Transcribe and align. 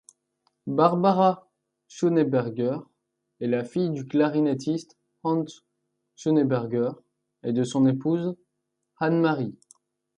Barbara 0.65 1.47
Schöneberger 1.87 2.77
est 3.39 3.45
la 3.45 3.63
fille 3.63 3.91
du 3.91 4.07
clarinettiste 4.07 4.97
Hans 5.21 5.45
Schöneberger 6.15 6.93
et 7.43 7.53
de 7.53 7.63
son 7.63 7.85
épouse 7.85 8.35
Annemarie. 8.97 9.53